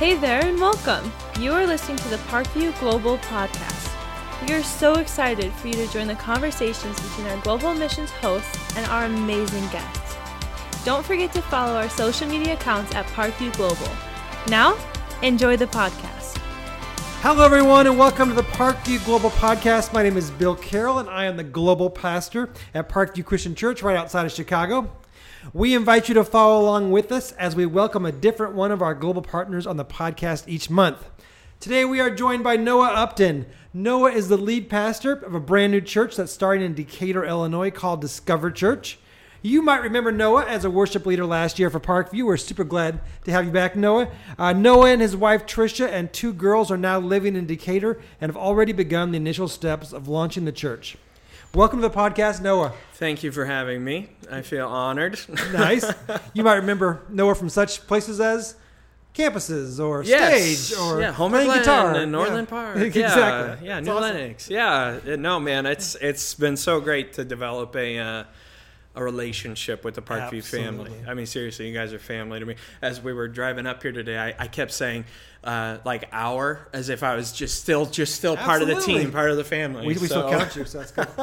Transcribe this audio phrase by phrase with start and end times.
[0.00, 1.12] Hey there, and welcome.
[1.38, 3.94] You are listening to the Parkview Global Podcast.
[4.48, 8.76] We are so excited for you to join the conversations between our global missions hosts
[8.78, 10.16] and our amazing guests.
[10.86, 13.90] Don't forget to follow our social media accounts at Parkview Global.
[14.48, 14.74] Now,
[15.20, 16.38] enjoy the podcast.
[17.20, 19.92] Hello, everyone, and welcome to the Parkview Global Podcast.
[19.92, 23.82] My name is Bill Carroll, and I am the global pastor at Parkview Christian Church
[23.82, 24.90] right outside of Chicago.
[25.54, 28.82] We invite you to follow along with us as we welcome a different one of
[28.82, 31.08] our global partners on the podcast each month.
[31.60, 33.46] Today, we are joined by Noah Upton.
[33.72, 37.70] Noah is the lead pastor of a brand new church that's starting in Decatur, Illinois
[37.70, 38.98] called Discover Church.
[39.40, 42.26] You might remember Noah as a worship leader last year for Parkview.
[42.26, 44.10] We're super glad to have you back, Noah.
[44.38, 48.30] Uh, Noah and his wife Trisha and two girls are now living in Decatur and
[48.30, 50.98] have already begun the initial steps of launching the church.
[51.52, 52.72] Welcome to the podcast, Noah.
[52.94, 54.08] Thank you for having me.
[54.30, 55.18] I feel honored.
[55.52, 55.84] Nice.
[56.32, 58.54] you might remember Noah from such places as
[59.16, 60.58] campuses or yes.
[60.68, 62.50] stage or yeah, Homer playing guitar and Northland Yeah.
[62.50, 62.76] Park.
[62.94, 63.66] exactly.
[63.66, 64.16] Yeah, yeah New awesome.
[64.16, 64.48] Lenox.
[64.48, 68.24] Yeah, no man, it's it's been so great to develop a uh,
[69.00, 70.92] a relationship with the Parkview family.
[71.06, 72.56] I mean, seriously, you guys are family to me.
[72.82, 75.04] As we were driving up here today, I, I kept saying
[75.42, 79.10] uh, like our as if I was just still just still part of the team,
[79.10, 79.86] part of the family.
[79.86, 81.08] We, we still count you, so that's good.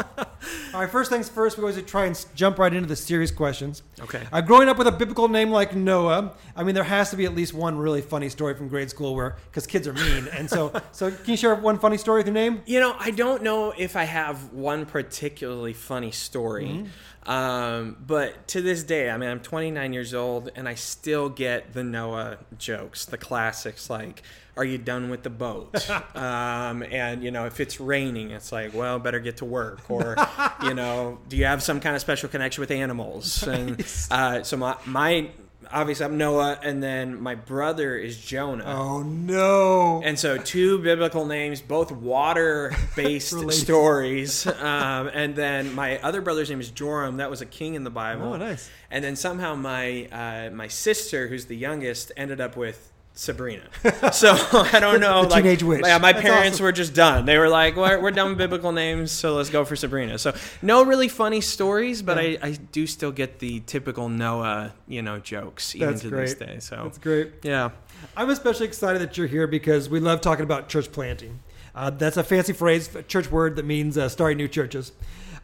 [0.73, 3.83] All right, first things first, we always try and jump right into the serious questions.
[3.99, 4.21] Okay.
[4.31, 7.25] Uh, growing up with a biblical name like Noah, I mean, there has to be
[7.25, 10.27] at least one really funny story from grade school where, because kids are mean.
[10.29, 12.61] And so, so can you share one funny story with your name?
[12.65, 16.85] You know, I don't know if I have one particularly funny story,
[17.27, 21.73] um, but to this day, I mean, I'm 29 years old and I still get
[21.73, 24.23] the Noah jokes, the classics like,
[24.55, 28.73] "Are you done with the boat?" um, and you know, if it's raining, it's like,
[28.73, 30.15] "Well, better get to work," or
[30.63, 34.55] you know, "Do you have some kind of special connection with animals?" And uh, so
[34.55, 35.29] my my
[35.71, 38.65] obviously I'm Noah, and then my brother is Jonah.
[38.65, 40.01] Oh, no.
[40.03, 44.47] And so, two biblical names, both water-based stories.
[44.47, 47.17] Um, and then my other brother's name is Joram.
[47.17, 48.33] That was a king in the Bible.
[48.33, 48.69] Oh, nice.
[48.89, 53.63] And then somehow my uh, my sister, who's the youngest, ended up with Sabrina.
[54.13, 55.23] So I don't know.
[55.27, 55.81] The like, teenage witch.
[55.85, 56.63] Yeah, my That's parents awesome.
[56.65, 57.25] were just done.
[57.25, 60.33] They were like, "We're, we're done with biblical names, so let's go for Sabrina." So
[60.61, 62.37] no really funny stories, but Yeah.
[62.43, 66.21] I, I do still get the typical Noah, you know, jokes even That's to great.
[66.25, 66.59] this day.
[66.59, 67.31] So That's great.
[67.43, 67.71] yeah.
[68.15, 71.39] I'm especially excited that you're here because we love talking about church planting.
[71.75, 74.91] Uh, that's a fancy phrase, a church word that means uh, starting new churches.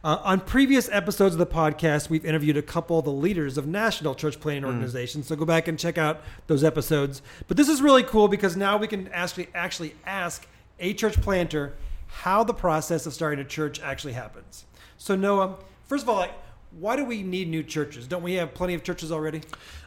[0.03, 3.65] Uh, on previous episodes of the podcast, we've interviewed a couple of the leaders of
[3.65, 5.27] national church planting organizations.
[5.27, 7.21] So go back and check out those episodes.
[7.47, 10.45] But this is really cool because now we can actually actually ask
[10.77, 11.73] a church planter
[12.07, 14.65] how the process of starting a church actually happens.
[14.97, 15.55] So Noah,
[15.85, 16.33] first of all, like,
[16.79, 18.05] why do we need new churches?
[18.05, 19.41] Don't we have plenty of churches already?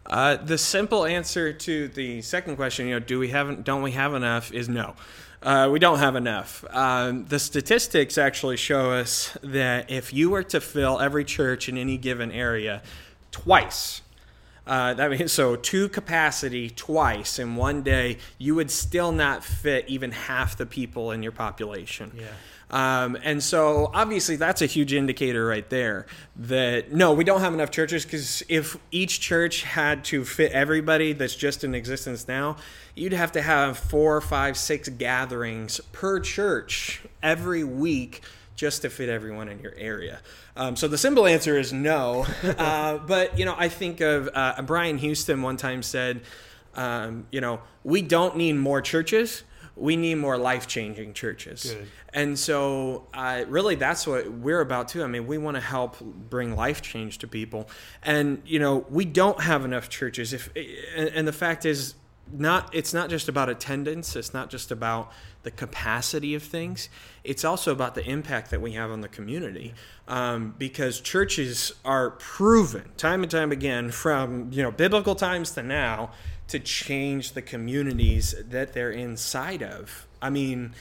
[0.06, 3.91] Uh, the simple answer to the second question, you know, do we have don't we
[3.93, 4.50] have enough?
[4.53, 4.94] Is no.
[5.42, 6.64] Uh, we don't have enough.
[6.70, 11.76] Um, the statistics actually show us that if you were to fill every church in
[11.76, 12.82] any given area
[13.30, 14.02] twice,
[14.66, 19.84] uh, that means so two capacity twice in one day, you would still not fit
[19.88, 22.10] even half the people in your population.
[22.16, 22.26] Yeah.
[22.69, 27.54] Um, and so obviously that's a huge indicator right there that no, we don't have
[27.54, 32.56] enough churches because if each church had to fit everybody that's just in existence now,
[32.96, 38.22] you'd have to have four, five, six gatherings per church every week
[38.56, 40.20] just to fit everyone in your area.
[40.56, 42.26] Um, so the simple answer is no.
[42.42, 46.22] uh, but you know, I think of uh, Brian Houston one time said,
[46.74, 49.44] um, you know, we don't need more churches.
[49.76, 51.74] We need more life changing churches.
[51.74, 51.86] Good.
[52.14, 55.04] And so, uh, really, that's what we're about too.
[55.04, 57.68] I mean, we want to help bring life change to people.
[58.02, 60.32] And, you know, we don't have enough churches.
[60.32, 60.48] If
[60.96, 61.94] And, and the fact is,
[62.32, 66.88] not it's not just about attendance it's not just about the capacity of things
[67.26, 69.75] it's also about the impact that we have on the community.
[70.06, 75.62] Um, because churches are proven time and time again from you know biblical times to
[75.62, 76.12] now
[76.48, 80.06] to change the communities that they're inside of.
[80.23, 80.73] I mean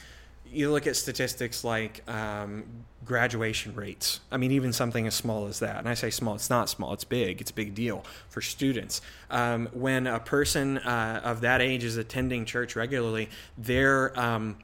[0.52, 2.64] you look at statistics like um,
[3.04, 4.20] graduation rates.
[4.30, 5.78] I mean, even something as small as that.
[5.78, 7.40] And I say small, it's not small, it's big.
[7.40, 9.00] It's a big deal for students.
[9.30, 14.56] Um, when a person uh, of that age is attending church regularly, their um,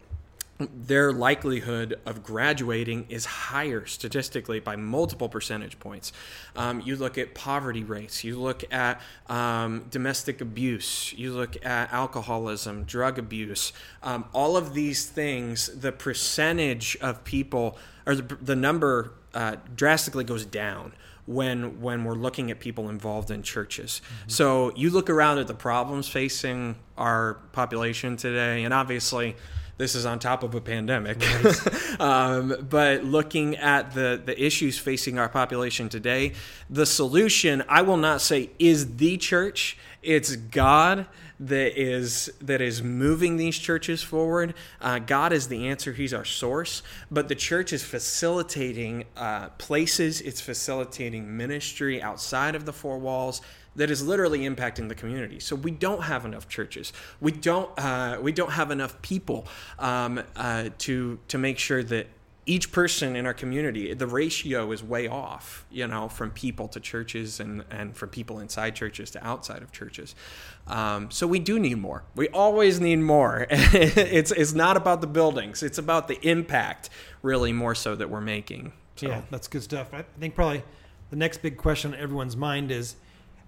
[0.75, 6.13] their likelihood of graduating is higher statistically by multiple percentage points.
[6.57, 11.93] Um, you look at poverty rates, you look at um, domestic abuse, you look at
[11.93, 13.73] alcoholism, drug abuse,
[14.03, 20.25] um, all of these things, the percentage of people, or the, the number uh, drastically
[20.25, 20.93] goes down
[21.27, 24.01] when when we're looking at people involved in churches.
[24.05, 24.29] Mm-hmm.
[24.29, 29.37] So you look around at the problems facing our population today, and obviously
[29.79, 31.23] this is on top of a pandemic.
[31.43, 32.01] Right.
[32.01, 36.33] um, but looking at the, the issues facing our population today,
[36.71, 41.07] the solution, I will not say is the church, it's God
[41.41, 44.55] that is that is moving these churches forward.
[44.81, 46.83] Uh, God is the answer; He's our source.
[47.11, 50.21] But the church is facilitating uh, places.
[50.21, 53.41] It's facilitating ministry outside of the four walls
[53.77, 55.41] that is literally impacting the community.
[55.41, 56.93] So we don't have enough churches.
[57.21, 57.71] We don't.
[57.79, 59.47] Uh, we don't have enough people
[59.79, 62.09] um, uh, to to make sure that
[62.45, 66.81] each person in our community, the ratio is way off, you know, from people to
[66.81, 70.17] churches and, and from people inside churches to outside of churches.
[70.67, 72.03] Um, so we do need more.
[72.17, 73.47] We always need more.
[73.51, 76.91] it's, it's not about the buildings, it's about the impact,
[77.23, 78.73] really, more so that we're making.
[78.97, 79.07] So.
[79.07, 79.95] Yeah, that's good stuff.
[79.95, 80.65] I think probably
[81.11, 82.97] the next big question on everyone's mind is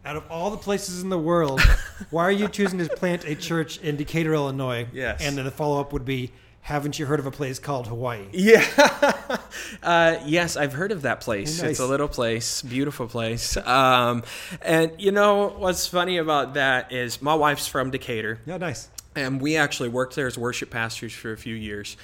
[0.05, 1.61] out of all the places in the world,
[2.11, 4.87] why are you choosing to plant a church in Decatur, Illinois?
[4.93, 5.25] Yes.
[5.25, 8.25] And then the follow up would be, haven't you heard of a place called Hawaii?
[8.33, 8.65] Yeah.
[9.83, 11.61] uh, yes, I've heard of that place.
[11.61, 11.73] Nice.
[11.73, 13.57] It's a little place, beautiful place.
[13.59, 14.23] Um,
[14.63, 18.41] and you know what's funny about that is my wife's from Decatur.
[18.47, 18.89] Yeah, nice.
[19.15, 21.97] And we actually worked there as worship pastors for a few years.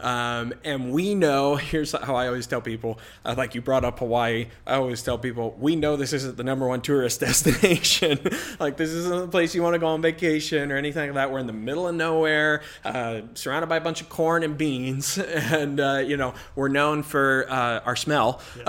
[0.00, 3.98] Um, and we know, here's how I always tell people, uh, like you brought up
[3.98, 8.18] Hawaii, I always tell people, we know this isn't the number one tourist destination.
[8.60, 11.30] like, this isn't the place you want to go on vacation or anything like that.
[11.30, 15.18] We're in the middle of nowhere, uh, surrounded by a bunch of corn and beans.
[15.18, 18.64] And, uh, you know, we're known for uh, our smell yeah.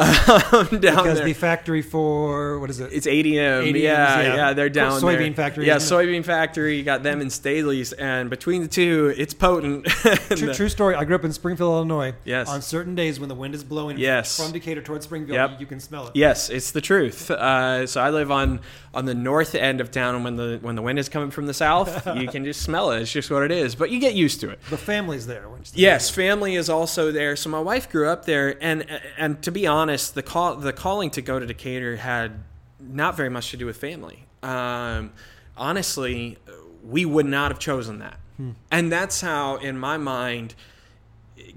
[0.49, 1.25] down because there.
[1.25, 2.91] the factory for, what is it?
[2.93, 3.69] It's ADM.
[3.69, 5.33] ADM's, yeah, yeah, yeah, they're down soybean there.
[5.33, 5.67] factory.
[5.67, 6.77] Yeah, soybean factory.
[6.77, 7.93] You got them in Staley's.
[7.93, 9.85] And between the two, it's potent.
[9.85, 10.95] true, true story.
[10.95, 12.13] I grew up in Springfield, Illinois.
[12.23, 12.49] Yes.
[12.49, 14.37] On certain days when the wind is blowing yes.
[14.37, 15.59] from Decatur towards Springfield, yep.
[15.59, 16.15] you can smell it.
[16.15, 17.29] Yes, it's the truth.
[17.29, 18.61] Uh, so I live on
[18.93, 21.45] on the north end of town, and when the when the wind is coming from
[21.45, 23.01] the south, you can just smell it.
[23.01, 23.75] It's just what it is.
[23.75, 24.59] But you get used to it.
[24.69, 25.45] The family's there.
[25.73, 27.35] Yes, family is also there.
[27.35, 28.85] So my wife grew up there, and
[29.17, 32.43] and to be honest, the call the calling to go to Decatur had
[32.79, 34.25] not very much to do with family.
[34.43, 35.11] Um,
[35.55, 36.37] honestly,
[36.83, 38.19] we would not have chosen that.
[38.37, 38.51] Hmm.
[38.71, 40.55] And that's how, in my mind,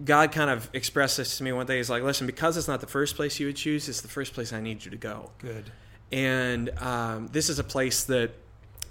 [0.04, 1.78] God kind of expressed this to me one day.
[1.78, 4.34] He's like, listen, because it's not the first place you would choose, it's the first
[4.34, 5.30] place I need you to go.
[5.38, 5.70] Good.
[6.12, 8.32] And um, this is a place that,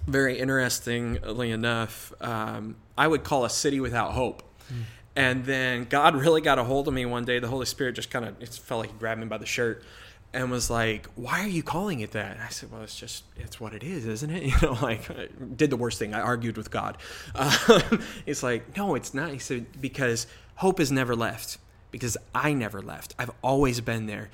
[0.06, 4.42] very interestingly enough, um, I would call a city without hope.
[4.72, 4.82] Mm.
[5.16, 7.38] And then God really got a hold of me one day.
[7.38, 9.84] The Holy Spirit just kind of, it felt like he grabbed me by the shirt
[10.32, 13.24] and was like, "Why are you calling it that?" And I said, "Well, it's just
[13.36, 16.14] it's what it is, isn't it?" You know, like I did the worst thing.
[16.14, 16.98] I argued with God.
[17.34, 19.30] Um, it's like, no, it's not.
[19.32, 20.26] He said because
[20.60, 21.58] hope has never left
[21.90, 23.14] because I never left.
[23.18, 24.30] I've always been there.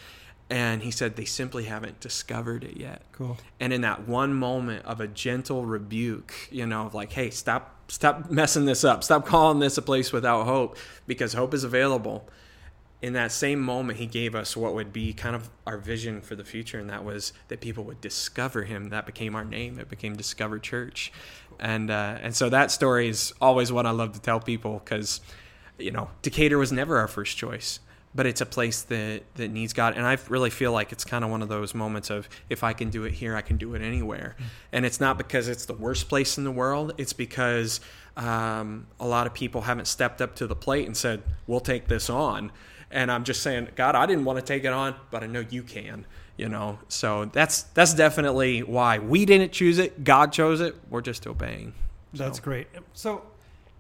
[0.49, 3.03] And he said they simply haven't discovered it yet.
[3.11, 3.37] Cool.
[3.59, 7.91] And in that one moment of a gentle rebuke, you know, of like, hey, stop,
[7.91, 9.03] stop messing this up.
[9.03, 10.77] Stop calling this a place without hope
[11.09, 12.29] because hope is available
[13.03, 16.35] in that same moment, he gave us what would be kind of our vision for
[16.35, 18.89] the future, and that was that people would discover him.
[18.89, 19.79] That became our name.
[19.79, 21.13] It became Discover Church,
[21.61, 25.21] and uh, and so that story is always what I love to tell people because,
[25.79, 27.81] you know, Decatur was never our first choice,
[28.15, 31.25] but it's a place that that needs God, and I really feel like it's kind
[31.25, 33.75] of one of those moments of if I can do it here, I can do
[33.75, 34.49] it anywhere, mm-hmm.
[34.73, 36.95] and it's not because it's the worst place in the world.
[36.99, 37.81] It's because
[38.17, 41.89] um, a lot of people haven't stepped up to the plate and said, "We'll take
[41.89, 42.53] this on."
[42.91, 45.45] and I'm just saying, God, I didn't want to take it on, but I know
[45.49, 46.07] you can.
[46.37, 50.05] You know, so that's that's definitely why we didn't choose it.
[50.05, 50.75] God chose it.
[50.91, 51.73] We're just obeying.
[52.13, 52.25] So.
[52.25, 52.67] That's great.
[52.93, 53.23] So,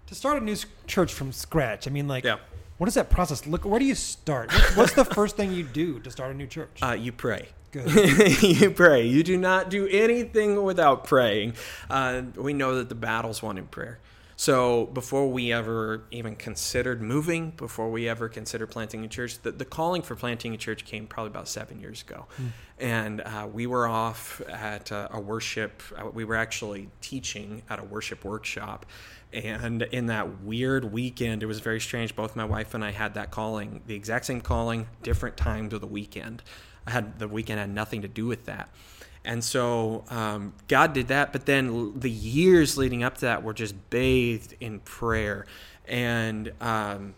[0.06, 2.38] to start a new church from scratch, I mean, like, yeah.
[2.78, 3.64] what does that process look?
[3.64, 4.52] Where do you start?
[4.74, 6.78] What's the first thing you do to start a new church?
[6.82, 7.48] Uh, you pray.
[7.72, 8.42] Good.
[8.42, 9.06] you pray.
[9.06, 11.54] You do not do anything without praying.
[11.90, 13.98] Uh, we know that the battle's won in prayer.
[14.36, 19.50] So before we ever even considered moving, before we ever considered planting a church, the,
[19.50, 22.26] the calling for planting a church came probably about seven years ago.
[22.40, 22.48] Mm.
[22.78, 27.78] And uh, we were off at uh, a worship, uh, we were actually teaching at
[27.78, 28.84] a worship workshop.
[29.32, 32.16] And in that weird weekend, it was very strange.
[32.16, 35.80] Both my wife and I had that calling, the exact same calling, different times of
[35.80, 36.42] the weekend.
[36.86, 38.68] I had the weekend had nothing to do with that.
[39.24, 43.52] And so um, God did that, but then the years leading up to that were
[43.52, 45.46] just bathed in prayer.
[45.88, 47.14] And um,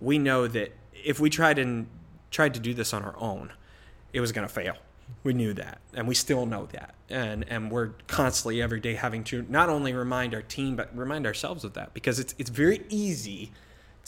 [0.00, 1.88] we know that if we tried and
[2.30, 3.52] tried to do this on our own,
[4.12, 4.76] it was going to fail.
[5.24, 9.24] We knew that, and we still know that, and and we're constantly every day having
[9.24, 11.92] to not only remind our team but remind ourselves of that.
[11.92, 13.50] Because it's it's very easy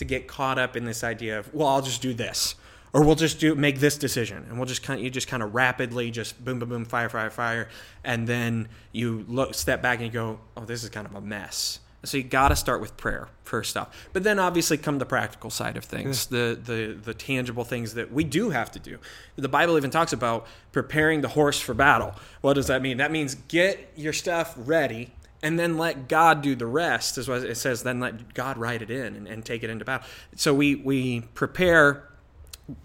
[0.00, 2.54] to get caught up in this idea of well I'll just do this
[2.92, 5.42] or we'll just do make this decision and we'll just kind of, you just kind
[5.42, 7.68] of rapidly just boom boom boom fire fire fire
[8.02, 11.20] and then you look step back and you go oh this is kind of a
[11.20, 15.06] mess so you got to start with prayer first off but then obviously come the
[15.06, 18.98] practical side of things the, the the tangible things that we do have to do
[19.36, 23.10] the bible even talks about preparing the horse for battle what does that mean that
[23.10, 27.56] means get your stuff ready and then let God do the rest, is what it
[27.56, 27.82] says.
[27.82, 30.06] Then let God write it in and, and take it into battle.
[30.36, 32.08] So we we prepare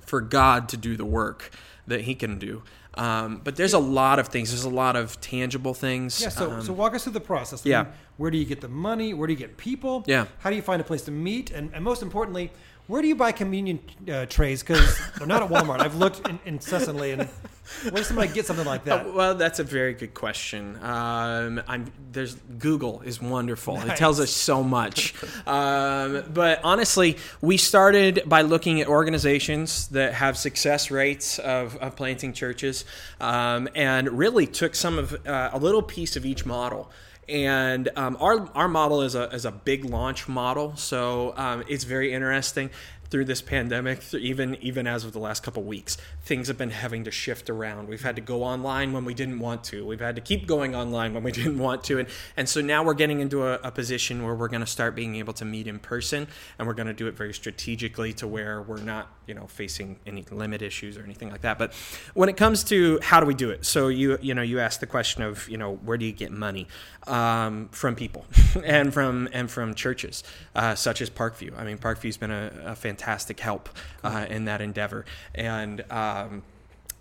[0.02, 1.52] for God to do the work
[1.88, 2.64] that He can do.
[2.98, 4.52] Um, but there's a lot of things.
[4.52, 6.22] There's a lot of tangible things.
[6.22, 6.30] Yeah.
[6.30, 7.66] So, Um, so walk us through the process.
[7.66, 7.84] I yeah.
[7.84, 9.14] mean, where do you get the money?
[9.14, 10.04] Where do you get people?
[10.08, 10.26] Yeah.
[10.40, 11.52] How do you find a place to meet?
[11.52, 12.52] And, and most importantly,
[12.88, 13.80] where do you buy communion
[14.12, 14.62] uh, trays?
[14.62, 15.80] Because they're not at Walmart.
[15.80, 17.28] I've looked in, incessantly, and
[17.84, 19.08] where does somebody get something like that?
[19.08, 20.78] Uh, well, that's a very good question.
[20.84, 23.82] Um, I'm, there's Google is wonderful.
[23.82, 25.16] It tells us so much.
[25.48, 31.96] um, but honestly, we started by looking at organizations that have success rates of, of
[31.96, 32.86] planting churches,
[33.20, 36.92] um, and really took some of uh, a little piece of each model.
[37.28, 41.84] And um, our our model is a is a big launch model, so um, it's
[41.84, 42.70] very interesting
[43.10, 47.04] through this pandemic, even even as of the last couple weeks, things have been having
[47.04, 47.88] to shift around.
[47.88, 49.86] We've had to go online when we didn't want to.
[49.86, 52.84] We've had to keep going online when we didn't want to, and and so now
[52.84, 55.68] we're getting into a, a position where we're going to start being able to meet
[55.68, 59.34] in person, and we're going to do it very strategically to where we're not you
[59.34, 61.58] know facing any limit issues or anything like that.
[61.58, 61.74] But
[62.14, 64.80] when it comes to how do we do it, so you you know you asked
[64.80, 66.68] the question of you know where do you get money
[67.08, 68.26] um, from people
[68.66, 70.24] and from and from churches
[70.56, 71.58] uh, such as Parkview.
[71.58, 73.70] I mean Parkview's been a, a fantastic help
[74.04, 76.44] uh, in that endeavor, and um,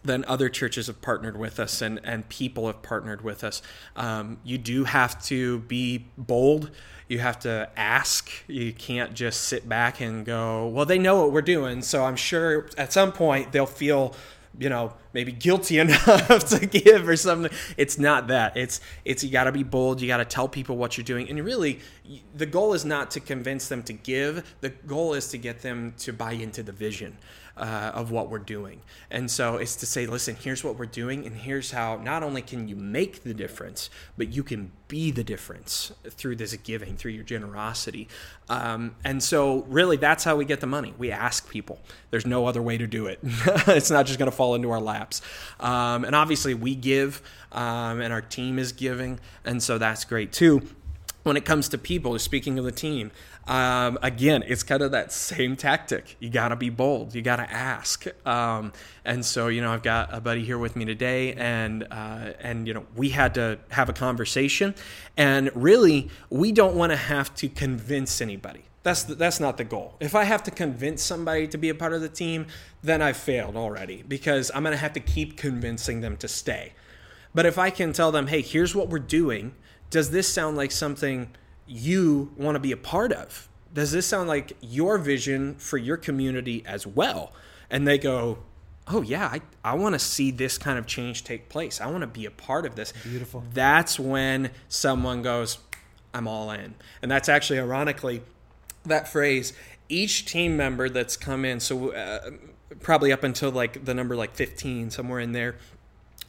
[0.05, 3.63] then other churches have partnered with us, and and people have partnered with us.
[3.97, 6.71] Um, you do have to be bold.
[7.09, 8.31] You have to ask.
[8.47, 12.17] You can't just sit back and go, "Well, they know what we're doing," so I'm
[12.17, 14.15] sure at some point they'll feel
[14.59, 17.51] you know maybe guilty enough to give or something.
[17.77, 18.57] It's not that.
[18.57, 20.01] It's it's you got to be bold.
[20.01, 21.29] You got to tell people what you're doing.
[21.29, 21.81] And really
[22.35, 24.55] the goal is not to convince them to give.
[24.61, 27.17] The goal is to get them to buy into the vision
[27.57, 28.81] uh, of what we're doing.
[29.11, 32.43] And so it's to say listen here's what we're doing and here's how not only
[32.43, 37.13] can you make the difference but you can be the difference through this giving through
[37.13, 38.09] your generosity.
[38.49, 40.95] Um, and so really that's how we get the money.
[40.99, 41.81] We ask people.
[42.11, 43.21] There's no other way to do it.
[43.67, 45.21] It's not just going to fall into our laps.
[45.61, 50.33] Um, and obviously we give um, and our team is giving and so that's great
[50.33, 50.63] too.
[51.23, 53.11] When it comes to people, speaking of the team,
[53.47, 56.17] um, again, it's kind of that same tactic.
[56.19, 57.15] You got to be bold.
[57.15, 58.07] You got to ask.
[58.27, 58.73] Um,
[59.05, 62.67] and so, you know, I've got a buddy here with me today, and uh, and
[62.67, 64.75] you know, we had to have a conversation,
[65.17, 68.65] and really, we don't want to have to convince anybody.
[68.83, 69.97] That's the, that's not the goal.
[70.01, 72.47] If I have to convince somebody to be a part of the team,
[72.83, 76.75] then I've failed already because I'm going to have to keep convincing them to stay.
[77.35, 79.55] But if I can tell them, hey, here's what we're doing
[79.91, 81.29] does this sound like something
[81.67, 83.49] you want to be a part of?
[83.73, 87.33] Does this sound like your vision for your community as well?
[87.71, 88.39] And they go,
[88.89, 91.81] oh, yeah, I, I want to see this kind of change take place.
[91.81, 92.93] I want to be a part of this.
[93.03, 93.43] Beautiful.
[93.53, 95.59] That's when someone goes,
[96.13, 96.75] I'm all in.
[97.03, 98.23] And that's actually, ironically,
[98.85, 99.55] that phrase,
[99.89, 102.31] each team member that's come in, so uh,
[102.81, 105.57] probably up until like the number like 15, somewhere in there,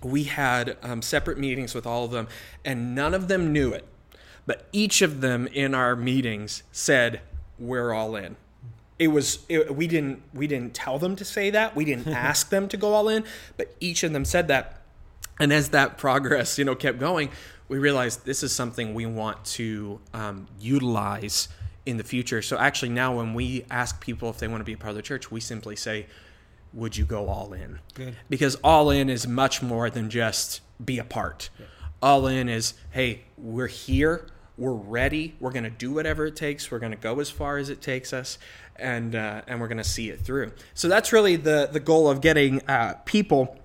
[0.02, 2.28] we had um, separate meetings with all of them,
[2.64, 3.86] and none of them knew it.
[4.46, 7.22] But each of them in our meetings said,
[7.58, 8.36] "We're all in."
[8.98, 11.76] It was it, we didn't we didn't tell them to say that.
[11.76, 13.24] We didn't ask them to go all in,
[13.58, 14.82] but each of them said that.
[15.38, 17.30] And as that progress, you know, kept going,
[17.68, 21.50] we realized this is something we want to um, utilize
[21.86, 22.42] in the future.
[22.42, 24.96] So actually, now when we ask people if they want to be a part of
[24.96, 26.08] the church, we simply say,
[26.74, 27.80] would you go all in?
[27.94, 28.16] Good.
[28.30, 31.50] Because all in is much more than just be a part.
[32.02, 36.72] All in is, hey, we're here, we're ready, we're going to do whatever it takes,
[36.72, 38.38] we're going to go as far as it takes us,
[38.76, 40.52] and uh, and we're going to see it through.
[40.74, 43.60] So that's really the the goal of getting uh, people.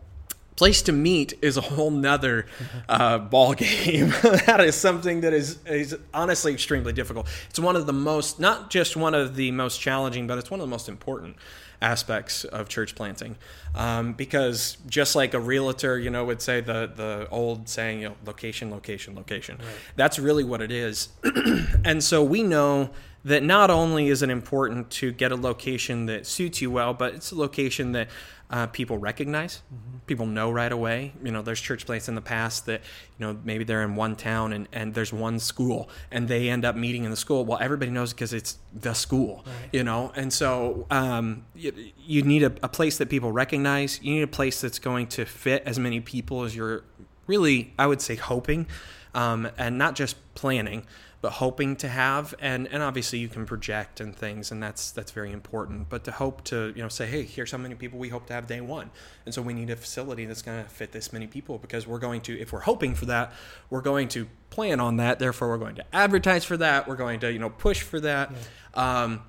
[0.57, 2.45] Place to meet is a whole nother
[2.87, 4.09] uh, ball game.
[4.47, 7.29] that is something that is is honestly extremely difficult.
[7.49, 10.61] It's one of the most, not just one of the most challenging, but it's one
[10.61, 11.37] of the most important
[11.83, 13.37] aspects of church planting.
[13.75, 18.09] Um, because just like a realtor you know would say the the old saying you
[18.11, 19.59] know location location location.
[19.97, 21.09] That's really what it is.
[21.83, 22.91] And so we know
[23.25, 27.15] that not only is it important to get a location that suits you well but
[27.15, 28.09] it's a location that
[28.51, 29.63] uh, people recognize.
[30.07, 31.13] People know right away.
[31.23, 32.81] You know, there's church plants in the past that,
[33.17, 36.65] you know, maybe they're in one town and, and there's one school and they end
[36.65, 37.45] up meeting in the school.
[37.45, 40.13] Well, everybody knows because it's the school, you know?
[40.17, 41.73] And so um, you,
[42.05, 44.01] you need a, a place that people recognize.
[44.03, 46.83] You need a place that's going to fit as many people as you're
[47.29, 48.67] really, I would say, hoping
[49.15, 50.87] um, and not just planning
[51.23, 55.11] but hoping to have and and obviously you can project and things and that's that's
[55.11, 58.09] very important but to hope to you know say hey here's how many people we
[58.09, 58.91] hope to have day one
[59.27, 61.99] and so we need a facility that's going to fit this many people because we're
[61.99, 63.33] going to if we're hoping for that
[63.69, 67.21] we're going to plan on that therefore we're going to advertise for that we're going
[67.21, 68.33] to you know push for that
[68.75, 69.03] yeah.
[69.03, 69.23] um,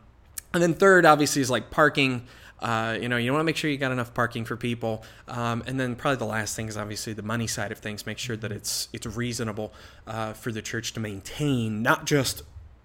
[0.53, 2.25] and then third obviously is like parking
[2.61, 5.63] uh, you know, you want to make sure you got enough parking for people, um,
[5.65, 8.05] and then probably the last thing is obviously the money side of things.
[8.05, 9.73] Make sure that it's it's reasonable
[10.05, 12.43] uh, for the church to maintain, not just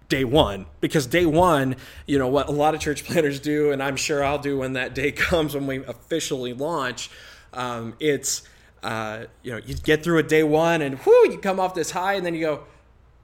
[0.09, 3.83] day one, because day one, you know, what a lot of church planters do, and
[3.83, 7.11] I'm sure I'll do when that day comes when we officially launch.
[7.53, 8.43] Um, it's
[8.83, 11.91] uh, you know, you get through a day one, and whoo, you come off this
[11.91, 12.65] high, and then you go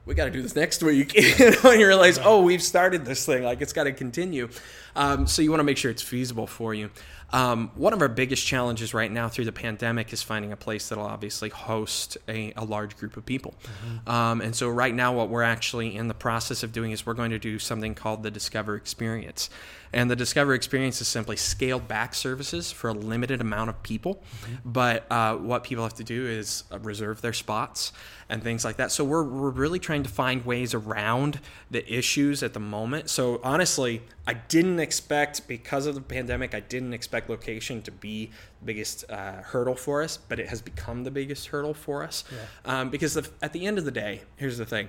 [0.04, 1.14] we got to do this next week.
[1.38, 3.42] you know, and you realize, oh, we've started this thing.
[3.42, 4.48] Like it's got to continue.
[4.94, 6.90] Um, so you want to make sure it's feasible for you.
[7.32, 10.90] Um, one of our biggest challenges right now through the pandemic is finding a place
[10.90, 13.54] that'll obviously host a, a large group of people.
[13.62, 14.10] Mm-hmm.
[14.10, 17.14] Um, and so right now, what we're actually in the process of doing is we're
[17.14, 19.48] going to do something called the Discover Experience.
[19.94, 24.14] And the Discover Experience is simply scaled back services for a limited amount of people.
[24.14, 24.54] Mm-hmm.
[24.70, 27.92] But uh, what people have to do is uh, reserve their spots
[28.28, 28.90] and things like that.
[28.92, 33.10] So we're, we're really trying to find ways around the issues at the moment.
[33.10, 38.26] So honestly, I didn't expect, because of the pandemic, I didn't expect location to be
[38.60, 42.22] the biggest uh, hurdle for us, but it has become the biggest hurdle for us.
[42.30, 42.80] Yeah.
[42.80, 44.88] Um, because at the end of the day, here's the thing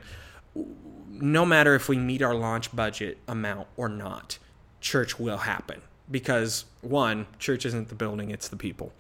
[1.10, 4.38] no matter if we meet our launch budget amount or not,
[4.82, 8.92] church will happen because one, church isn't the building, it's the people.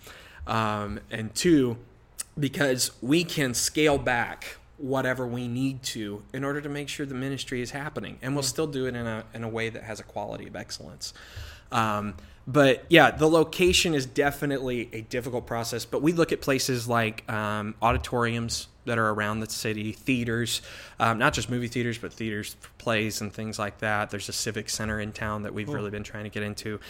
[0.47, 1.77] Um, and two,
[2.39, 7.15] because we can scale back whatever we need to in order to make sure the
[7.15, 10.01] ministry is happening and we'll still do it in a, in a way that has
[10.01, 11.13] a quality of excellence
[11.71, 12.13] um,
[12.45, 17.29] but yeah the location is definitely a difficult process but we look at places like
[17.31, 20.61] um, auditoriums that are around the city, theaters,
[20.99, 24.09] um, not just movie theaters, but theaters for plays and things like that.
[24.09, 25.75] There's a civic center in town that we've cool.
[25.75, 26.81] really been trying to get into.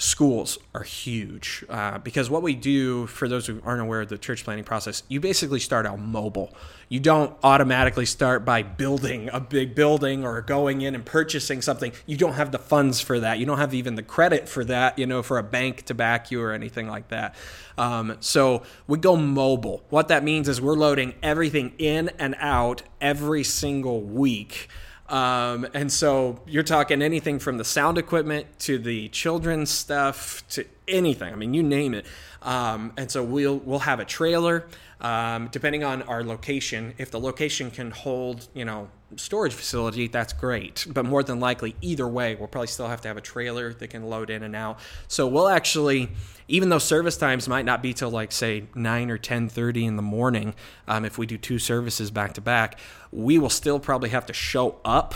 [0.00, 4.16] Schools are huge uh, because what we do for those who aren't aware of the
[4.16, 6.54] church planting process you basically start out mobile.
[6.88, 11.92] You don't automatically start by building a big building or going in and purchasing something.
[12.06, 13.40] You don't have the funds for that.
[13.40, 16.30] You don't have even the credit for that you know for a bank to back
[16.30, 17.34] you or anything like that.
[17.76, 19.84] Um, so we go mobile.
[19.90, 24.70] What that means is we're loading everything in and out every single week
[25.10, 30.64] um, and so you're talking anything from the sound equipment to the children's stuff to
[30.86, 31.32] anything.
[31.32, 32.06] I mean, you name it.
[32.42, 34.66] Um, and so we'll we'll have a trailer,
[35.00, 36.94] um, depending on our location.
[36.98, 40.86] If the location can hold, you know, storage facility, that's great.
[40.88, 43.88] But more than likely, either way, we'll probably still have to have a trailer that
[43.88, 44.78] can load in and out.
[45.08, 46.10] So we'll actually,
[46.48, 49.96] even though service times might not be till like say nine or ten thirty in
[49.96, 50.54] the morning,
[50.86, 52.78] um, if we do two services back to back,
[53.10, 55.14] we will still probably have to show up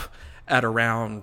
[0.48, 1.22] at around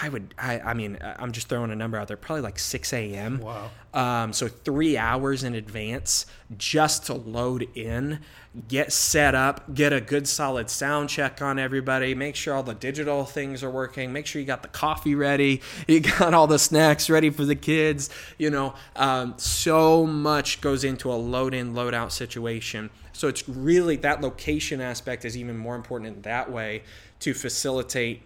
[0.00, 2.92] I would, I, I mean, I'm just throwing a number out there, probably like 6
[2.92, 3.40] a.m.
[3.40, 3.70] Wow.
[3.92, 8.20] Um, so three hours in advance just to load in,
[8.68, 12.74] get set up, get a good solid sound check on everybody, make sure all the
[12.74, 16.58] digital things are working, make sure you got the coffee ready, you got all the
[16.58, 18.08] snacks ready for the kids.
[18.38, 22.90] You know, um, so much goes into a load in, load out situation.
[23.12, 26.82] So it's really that location aspect is even more important in that way
[27.20, 28.22] to facilitate.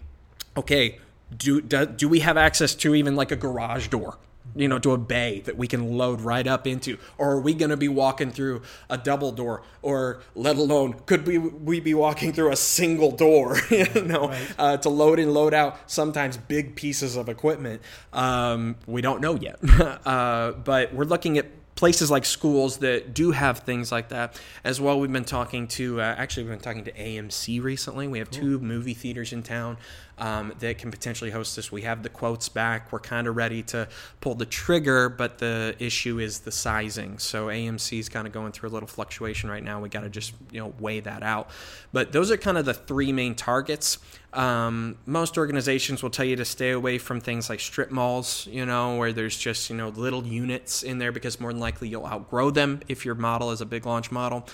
[0.55, 0.99] Okay,
[1.37, 4.19] do, do, do we have access to even like a garage door
[4.55, 6.99] you know, to a bay that we can load right up into?
[7.19, 9.63] Or are we going to be walking through a double door?
[9.81, 14.55] Or let alone, could we, we be walking through a single door, you know, right.
[14.59, 17.83] uh, to load and load out sometimes big pieces of equipment?
[18.13, 19.59] Um, we don't know yet.
[20.07, 24.81] uh, but we're looking at places like schools that do have things like that as
[24.81, 25.01] well.
[25.01, 28.07] We've been talking to, uh, actually, we've been talking to AMC recently.
[28.07, 28.41] We have cool.
[28.41, 29.79] two movie theaters in town
[30.19, 31.73] um, that can potentially host this.
[31.73, 32.93] We have the quotes back.
[32.93, 33.89] We're kind of ready to
[34.21, 37.19] pull the trigger, but the issue is the sizing.
[37.19, 39.81] So AMC is kind of going through a little fluctuation right now.
[39.81, 41.51] We got to just you know weigh that out.
[41.93, 43.99] But those are kind of the three main targets.
[44.33, 48.65] Um, most organizations will tell you to stay away from things like strip malls, you
[48.65, 52.07] know, where there's just you know little units in there because more than likely you'll
[52.07, 54.47] outgrow them if your model is a big launch model.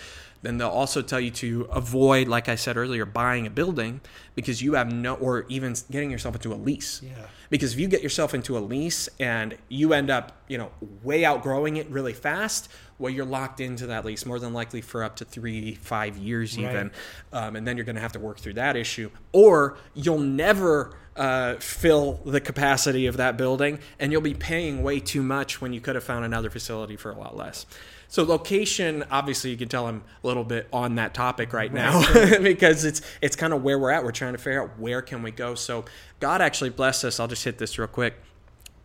[0.42, 4.00] Then they'll also tell you to avoid, like I said earlier, buying a building
[4.34, 7.02] because you have no, or even getting yourself into a lease.
[7.02, 7.12] Yeah.
[7.50, 10.70] Because if you get yourself into a lease and you end up, you know,
[11.02, 15.02] way outgrowing it really fast, well, you're locked into that lease more than likely for
[15.02, 16.70] up to three, five years Right.
[16.70, 16.90] even.
[17.32, 19.10] Um, and then you're going to have to work through that issue.
[19.32, 25.00] Or you'll never uh, fill the capacity of that building and you'll be paying way
[25.00, 27.66] too much when you could have found another facility for a lot less.
[28.08, 32.02] So location, obviously, you can tell I'm a little bit on that topic right now
[32.42, 34.02] because it's it's kind of where we're at.
[34.02, 35.54] We're trying to figure out where can we go.
[35.54, 35.84] So
[36.18, 37.20] God actually blessed us.
[37.20, 38.14] I'll just hit this real quick.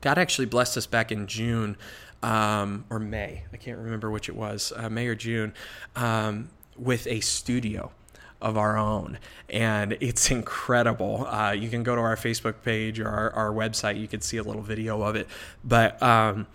[0.02, 1.78] God actually blessed us back in June
[2.22, 3.44] um, or May.
[3.54, 5.54] I can't remember which it was, uh, May or June,
[5.96, 7.92] um, with a studio
[8.42, 9.18] of our own.
[9.50, 11.26] And it's incredible.
[11.28, 14.00] Uh, you can go to our Facebook page or our, our website.
[14.00, 15.28] You can see a little video of it.
[15.64, 16.48] But um,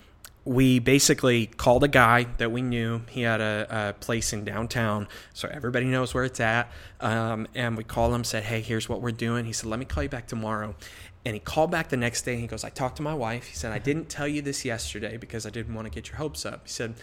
[0.48, 3.02] we basically called a guy that we knew.
[3.10, 6.72] He had a, a place in downtown, so everybody knows where it's at.
[7.02, 9.84] Um, and we called him, said, "Hey, here's what we're doing." He said, "Let me
[9.84, 10.74] call you back tomorrow."
[11.26, 12.32] And he called back the next day.
[12.32, 14.64] And he goes, "I talked to my wife." He said, "I didn't tell you this
[14.64, 16.94] yesterday because I didn't want to get your hopes up." He said,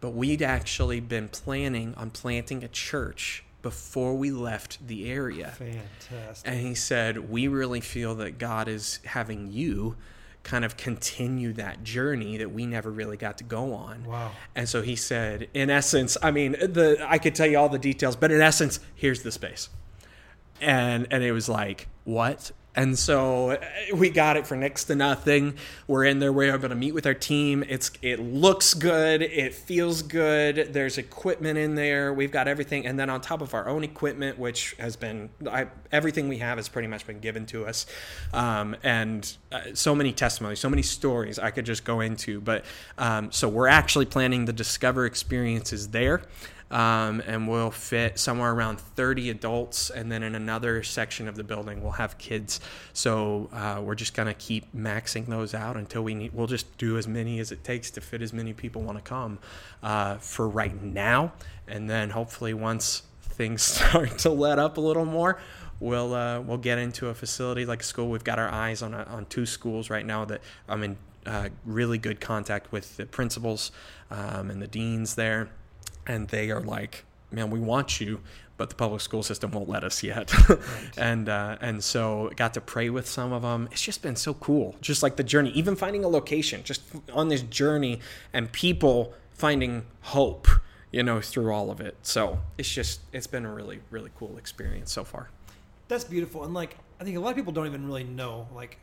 [0.00, 6.50] "But we'd actually been planning on planting a church before we left the area." Fantastic.
[6.50, 9.96] And he said, We really feel that God is having you
[10.44, 14.04] kind of continue that journey that we never really got to go on.
[14.04, 14.30] Wow.
[14.54, 17.78] And so he said, in essence, I mean, the I could tell you all the
[17.78, 19.70] details, but in essence, here's the space.
[20.60, 22.52] And and it was like, what?
[22.76, 23.58] And so uh,
[23.94, 25.56] we got it for next to nothing.
[25.86, 26.32] We're in there.
[26.32, 27.64] We're going to meet with our team.
[27.68, 29.22] It's it looks good.
[29.22, 30.72] It feels good.
[30.72, 32.12] There's equipment in there.
[32.12, 35.68] We've got everything, and then on top of our own equipment, which has been I,
[35.92, 37.86] everything we have has pretty much been given to us,
[38.32, 42.40] um, and uh, so many testimonies, so many stories I could just go into.
[42.40, 42.64] But
[42.98, 46.22] um, so we're actually planning the Discover experiences there
[46.70, 51.44] um, and we'll fit somewhere around 30 adults and then in another section of the
[51.44, 52.60] building we'll have kids.
[52.92, 56.76] So uh, we're just going to keep maxing those out until we need we'll just
[56.78, 59.38] do as many as it takes to fit as many people want to come
[59.82, 61.32] uh, for right now.
[61.68, 65.38] And then hopefully once things start to let up a little more
[65.80, 68.08] we'll uh, we'll get into a facility like a school.
[68.08, 70.96] We've got our eyes on a, on two schools right now that i'm in
[71.26, 73.72] uh, really good contact with the principals
[74.10, 75.48] um, and the deans there
[76.06, 78.20] and they are like, "Man, we want you."
[78.56, 80.32] But the public school system won't let us yet,
[80.96, 83.68] and uh, and so got to pray with some of them.
[83.72, 87.28] It's just been so cool, just like the journey, even finding a location, just on
[87.28, 87.98] this journey,
[88.32, 90.46] and people finding hope,
[90.92, 91.96] you know, through all of it.
[92.02, 95.30] So it's just it's been a really really cool experience so far.
[95.88, 96.44] That's beautiful.
[96.44, 98.78] And like, I think a lot of people don't even really know, like,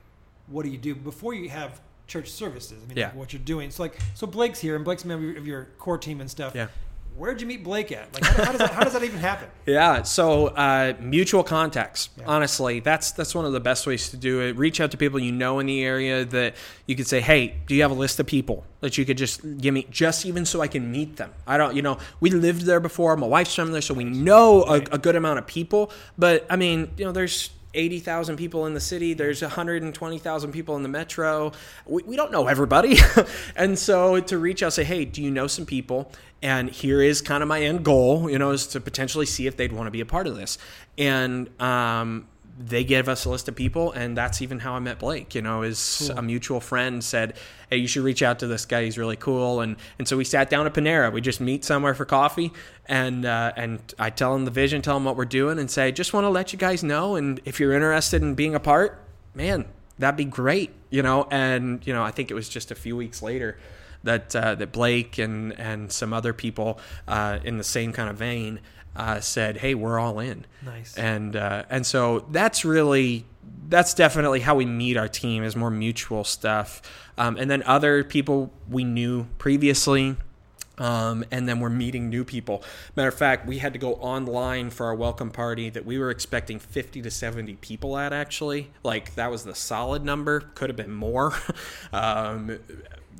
[0.47, 2.83] what do you do before you have church services?
[2.83, 3.05] I mean, Yeah.
[3.07, 3.71] like, what you're doing.
[3.71, 6.53] So like, so Blake's here, and Blake's a member of your core team and stuff.
[6.53, 6.67] Yeah.
[7.15, 8.11] Where'd you meet Blake at?
[8.13, 9.47] Like, how, how does that how does that even happen?
[9.67, 12.09] Yeah, so uh, mutual contacts.
[12.17, 12.23] Yeah.
[12.25, 14.57] Honestly, that's that's one of the best ways to do it.
[14.57, 16.55] Reach out to people you know in the area that
[16.87, 19.59] you could say, "Hey, do you have a list of people that you could just
[19.59, 22.63] give me, just even so I can meet them?" I don't, you know, we lived
[22.63, 23.15] there before.
[23.15, 25.91] My wife's from there, so we know a, a good amount of people.
[26.17, 29.13] But I mean, you know, there's 80,000 people in the city.
[29.13, 31.51] There's 120,000 people in the metro.
[31.85, 32.97] We, we don't know everybody.
[33.55, 36.11] and so to reach out, say, hey, do you know some people?
[36.41, 39.57] And here is kind of my end goal, you know, is to potentially see if
[39.57, 40.57] they'd want to be a part of this.
[40.97, 42.27] And um,
[42.63, 45.33] they gave us a list of people, and that's even how I met Blake.
[45.33, 47.35] You know, is a mutual friend said,
[47.69, 48.83] "Hey, you should reach out to this guy.
[48.83, 51.11] He's really cool." And and so we sat down at Panera.
[51.11, 52.51] We just meet somewhere for coffee,
[52.85, 55.91] and uh, and I tell him the vision, tell him what we're doing, and say,
[55.91, 59.01] "Just want to let you guys know, and if you're interested in being a part,
[59.33, 59.65] man,
[59.97, 62.95] that'd be great." You know, and you know, I think it was just a few
[62.95, 63.57] weeks later
[64.03, 68.17] that uh, that Blake and and some other people uh, in the same kind of
[68.17, 68.59] vein
[68.95, 70.97] uh, said, "Hey, we're all in." Nice.
[70.97, 73.25] And uh, and so that's really
[73.69, 76.81] that's definitely how we meet our team is more mutual stuff,
[77.17, 80.17] um, and then other people we knew previously.
[80.77, 82.63] Um, and then we're meeting new people.
[82.95, 86.09] Matter of fact, we had to go online for our welcome party that we were
[86.09, 88.71] expecting 50 to 70 people at, actually.
[88.81, 90.39] Like, that was the solid number.
[90.55, 91.35] Could have been more.
[91.93, 92.57] um,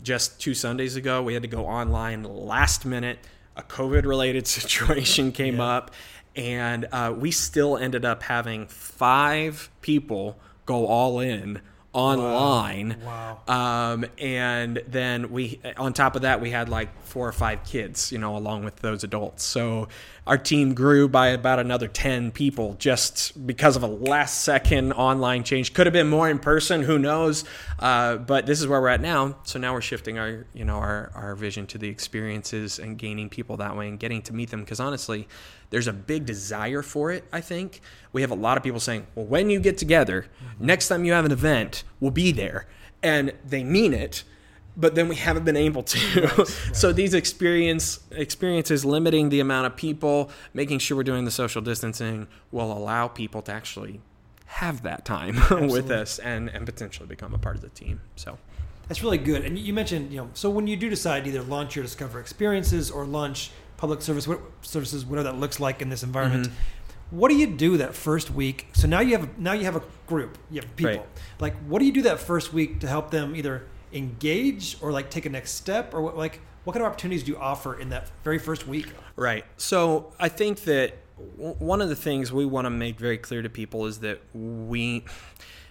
[0.02, 3.20] just two Sundays ago, we had to go online last minute.
[3.58, 5.64] A COVID related situation came Yeah.
[5.64, 5.92] up,
[6.36, 11.62] and uh, we still ended up having five people go all in
[11.94, 12.98] online.
[13.04, 13.40] Wow.
[13.48, 18.12] Um, and then we, on top of that, we had like four or five kids,
[18.12, 19.44] you know, along with those adults.
[19.44, 19.88] So
[20.32, 25.44] our team grew by about another 10 people just because of a last second online
[25.44, 25.74] change.
[25.74, 27.44] Could have been more in person, who knows?
[27.78, 29.36] Uh, but this is where we're at now.
[29.44, 33.28] So now we're shifting our, you know, our, our vision to the experiences and gaining
[33.28, 34.62] people that way and getting to meet them.
[34.62, 35.28] Because honestly,
[35.70, 37.82] there's a big desire for it, I think.
[38.14, 41.12] We have a lot of people saying, well, when you get together, next time you
[41.12, 42.68] have an event, we'll be there.
[43.04, 44.24] And they mean it
[44.78, 46.22] but then we haven't been able to.
[46.22, 46.48] Right, right.
[46.74, 51.62] so these experience experiences limiting the amount of people, making sure we're doing the social
[51.62, 54.02] distancing will allow people to actually
[54.46, 58.02] have that time with us and and potentially become a part of the team.
[58.16, 58.38] So
[58.88, 59.46] that's really good.
[59.46, 62.92] And you mentioned, you know, so when you do decide either launch your Discover experiences
[62.92, 64.28] or launch public service
[64.62, 66.48] services, whatever that looks like in this environment.
[66.48, 66.56] Mm-hmm
[67.12, 68.68] what do you do that first week?
[68.74, 70.94] So now you have now you have a group, you have people.
[70.94, 71.06] Right.
[71.40, 75.10] Like, what do you do that first week to help them either engage or like
[75.10, 77.90] take a next step, or what, like what kind of opportunities do you offer in
[77.90, 78.88] that very first week?
[79.16, 79.46] Right.
[79.58, 80.96] So I think that
[81.38, 85.04] one of the things we want to make very clear to people is that we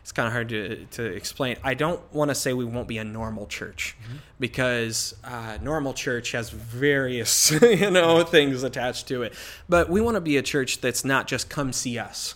[0.02, 1.56] it's kind of hard to, to explain.
[1.62, 4.16] I don't want to say we won't be a normal church mm-hmm.
[4.38, 9.34] because uh, normal church has various you know things attached to it.
[9.68, 12.34] But we want to be a church that's not just come see us.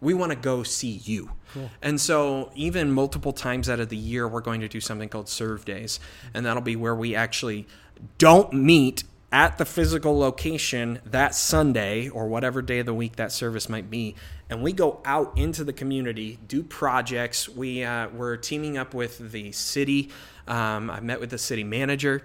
[0.00, 1.32] We want to go see you.
[1.52, 1.70] Cool.
[1.80, 5.28] And so, even multiple times out of the year, we're going to do something called
[5.28, 6.00] serve days.
[6.34, 7.66] And that'll be where we actually
[8.18, 13.32] don't meet at the physical location that Sunday or whatever day of the week that
[13.32, 14.14] service might be,
[14.50, 17.48] and we go out into the community, do projects.
[17.48, 20.10] We uh, we're teaming up with the city.
[20.46, 22.22] Um, I met with the city manager.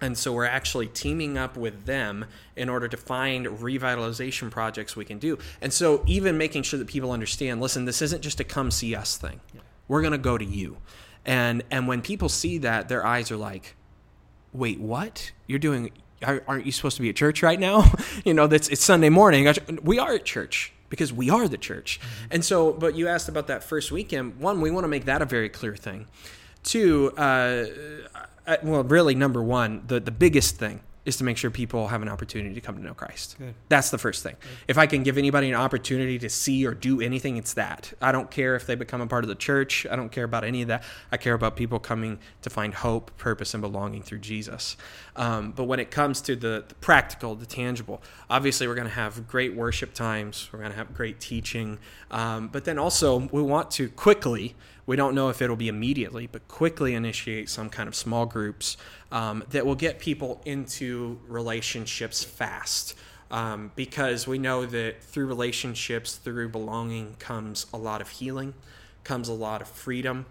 [0.00, 5.04] And so we're actually teaming up with them in order to find revitalization projects we
[5.04, 5.38] can do.
[5.60, 8.94] And so even making sure that people understand, listen, this isn't just a come see
[8.94, 9.40] us thing.
[9.54, 9.60] Yeah.
[9.88, 10.78] We're going to go to you.
[11.24, 13.74] And and when people see that, their eyes are like,
[14.52, 15.32] "Wait, what?
[15.48, 15.90] You're doing
[16.22, 17.90] aren't you supposed to be at church right now?
[18.24, 19.52] you know, that's it's Sunday morning.
[19.82, 22.00] We are at church because we are the church.
[22.00, 22.26] Mm-hmm.
[22.30, 24.38] And so, but you asked about that first weekend.
[24.38, 26.06] One, we want to make that a very clear thing.
[26.66, 27.64] Two, uh,
[28.62, 32.08] well, really, number one, the the biggest thing is to make sure people have an
[32.08, 33.36] opportunity to come to know Christ.
[33.38, 33.54] Good.
[33.68, 34.34] That's the first thing.
[34.40, 34.50] Good.
[34.66, 37.92] If I can give anybody an opportunity to see or do anything, it's that.
[38.02, 39.86] I don't care if they become a part of the church.
[39.88, 40.82] I don't care about any of that.
[41.12, 44.76] I care about people coming to find hope, purpose, and belonging through Jesus.
[45.14, 48.94] Um, but when it comes to the, the practical, the tangible, obviously we're going to
[48.94, 50.48] have great worship times.
[50.52, 51.78] We're going to have great teaching.
[52.10, 56.26] Um, but then also, we want to quickly we don't know if it'll be immediately,
[56.26, 58.76] but quickly initiate some kind of small groups
[59.10, 62.94] um, that will get people into relationships fast.
[63.28, 68.54] Um, because we know that through relationships, through belonging, comes a lot of healing,
[69.02, 70.26] comes a lot of freedom,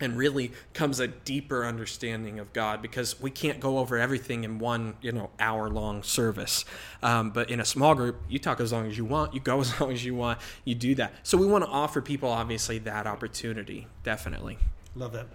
[0.00, 4.58] and really comes a deeper understanding of God because we can't go over everything in
[4.58, 6.64] one you know hour long service.
[7.02, 9.60] Um, but in a small group, you talk as long as you want, you go
[9.62, 11.14] as long as you want, you do that.
[11.22, 14.58] So we want to offer people obviously that opportunity, definitely.
[14.96, 15.26] Love that.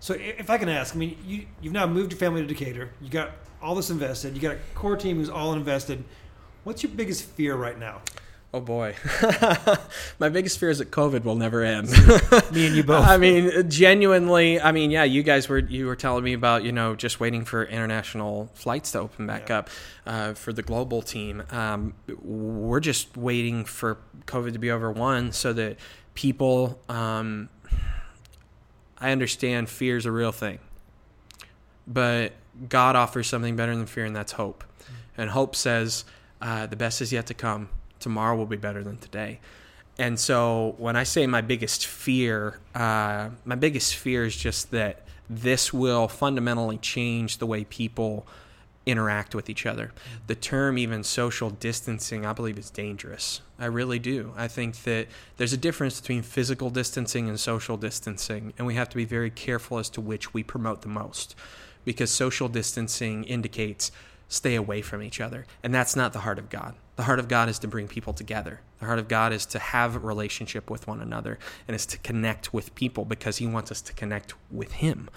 [0.00, 2.90] So if I can ask, I mean, you you've now moved your family to Decatur.
[3.00, 4.34] You got all this invested.
[4.34, 6.02] You got a core team who's all invested.
[6.64, 8.02] What's your biggest fear right now?
[8.54, 8.94] Oh boy,
[10.18, 11.88] my biggest fear is that COVID will never end.
[12.52, 13.02] me and you both.
[13.08, 14.60] I mean, genuinely.
[14.60, 17.46] I mean, yeah, you guys were you were telling me about you know just waiting
[17.46, 19.58] for international flights to open back yeah.
[19.58, 19.70] up
[20.06, 21.42] uh, for the global team.
[21.50, 25.78] Um, we're just waiting for COVID to be over one so that
[26.12, 26.78] people.
[26.90, 27.48] Um,
[28.98, 30.58] I understand fear is a real thing,
[31.86, 32.32] but
[32.68, 34.62] God offers something better than fear, and that's hope.
[34.62, 35.22] Mm-hmm.
[35.22, 36.04] And hope says
[36.42, 37.70] uh, the best is yet to come
[38.02, 39.40] tomorrow will be better than today.
[39.98, 45.02] And so when I say my biggest fear, uh, my biggest fear is just that
[45.28, 48.26] this will fundamentally change the way people
[48.84, 49.92] interact with each other.
[50.26, 53.40] The term, even social distancing, I believe is dangerous.
[53.58, 54.32] I really do.
[54.36, 58.88] I think that there's a difference between physical distancing and social distancing, and we have
[58.88, 61.36] to be very careful as to which we promote the most
[61.84, 63.90] because social distancing indicates
[64.32, 65.46] stay away from each other.
[65.62, 66.74] And that's not the heart of God.
[66.96, 68.60] The heart of God is to bring people together.
[68.78, 72.54] The heart of God is to have relationship with one another and is to connect
[72.54, 75.10] with people because He wants us to connect with Him.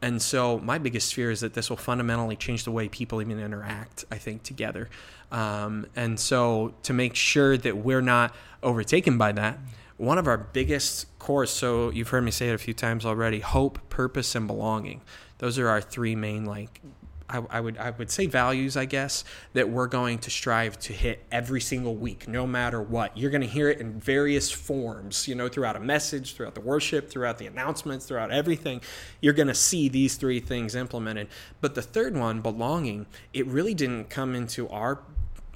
[0.00, 3.38] And so, my biggest fear is that this will fundamentally change the way people even
[3.38, 4.88] interact, I think, together.
[5.30, 9.58] Um, and so, to make sure that we're not overtaken by that,
[9.96, 13.40] one of our biggest cores, so you've heard me say it a few times already
[13.40, 15.00] hope, purpose, and belonging.
[15.38, 16.80] Those are our three main like
[17.28, 20.92] I, I, would I would say values, I guess, that we're going to strive to
[20.92, 23.16] hit every single week, no matter what.
[23.16, 26.60] You're going to hear it in various forms, you know, throughout a message, throughout the
[26.60, 28.82] worship, throughout the announcements, throughout everything.
[29.22, 31.28] You're going to see these three things implemented.
[31.62, 35.00] But the third one, belonging, it really didn't come into our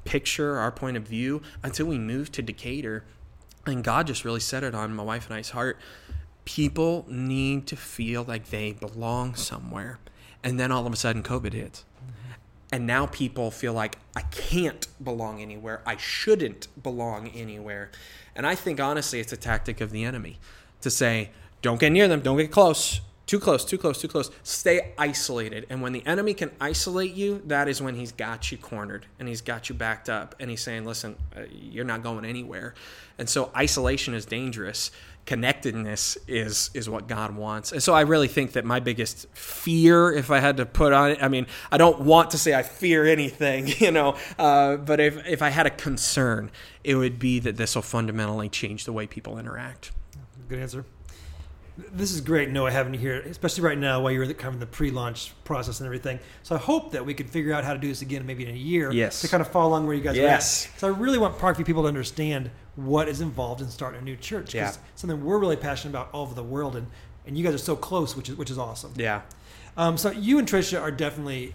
[0.04, 3.04] picture, our point of view, until we moved to Decatur.
[3.66, 5.78] And God just really set it on my wife and I's heart.
[6.46, 9.98] People need to feel like they belong somewhere.
[10.42, 11.84] And then all of a sudden, COVID hits.
[12.70, 15.80] And now people feel like I can't belong anywhere.
[15.86, 17.90] I shouldn't belong anywhere.
[18.36, 20.38] And I think honestly, it's a tactic of the enemy
[20.82, 21.30] to say,
[21.62, 24.30] don't get near them, don't get close, too close, too close, too close.
[24.42, 25.66] Stay isolated.
[25.68, 29.28] And when the enemy can isolate you, that is when he's got you cornered and
[29.28, 32.74] he's got you backed up and he's saying, listen, uh, you're not going anywhere.
[33.18, 34.90] And so isolation is dangerous.
[35.28, 37.70] Connectedness is is what God wants.
[37.72, 41.10] And so I really think that my biggest fear, if I had to put on
[41.10, 45.00] it, I mean, I don't want to say I fear anything, you know, uh, but
[45.00, 46.50] if, if I had a concern,
[46.82, 49.92] it would be that this will fundamentally change the way people interact.
[50.48, 50.86] Good answer.
[51.92, 54.54] This is great, Noah, having you here, especially right now while you're in the, kind
[54.54, 56.20] of the pre-launch process and everything.
[56.42, 58.50] So I hope that we could figure out how to do this again, maybe in
[58.54, 59.20] a year, Yes.
[59.20, 60.64] to kind of follow along where you guys Yes.
[60.64, 60.80] are at.
[60.80, 64.14] So I really want Parkview people to understand what is involved in starting a new
[64.14, 64.54] church.
[64.54, 64.72] Yeah.
[64.94, 66.86] something we're really passionate about all over the world, and,
[67.26, 68.92] and you guys are so close, which is which is awesome.
[68.96, 69.22] Yeah.
[69.76, 71.54] Um, so you and Tricia are definitely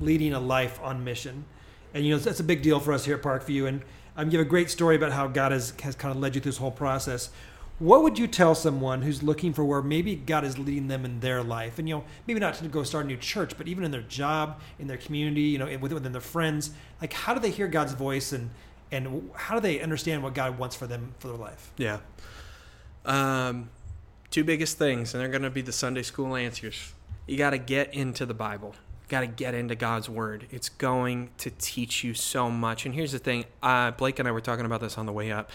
[0.00, 1.46] leading a life on mission,
[1.94, 3.68] and you know that's a big deal for us here at Parkview.
[3.68, 3.82] And
[4.18, 6.42] um, you have a great story about how God has has kind of led you
[6.42, 7.30] through this whole process.
[7.78, 11.20] What would you tell someone who's looking for where maybe God is leading them in
[11.20, 13.82] their life, and you know maybe not to go start a new church, but even
[13.82, 16.72] in their job, in their community, you know, within their friends?
[17.00, 18.50] Like, how do they hear God's voice, and
[18.90, 21.72] and how do they understand what God wants for them for their life?
[21.76, 21.98] Yeah.
[23.04, 23.70] Um,
[24.30, 26.94] two biggest things, and they're going to be the Sunday school answers.
[27.26, 28.74] You got to get into the Bible.
[29.08, 30.46] Got to get into God's Word.
[30.50, 32.84] It's going to teach you so much.
[32.84, 35.32] And here's the thing: uh, Blake and I were talking about this on the way
[35.32, 35.50] up.